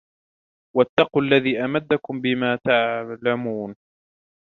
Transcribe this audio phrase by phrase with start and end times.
[0.75, 3.75] واتقوا الذي أمدكم بما تعلمون